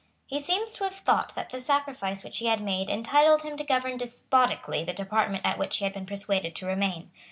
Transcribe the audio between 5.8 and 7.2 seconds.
had been persuaded to remain.